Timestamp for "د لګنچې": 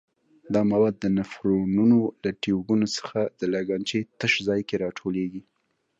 3.39-3.99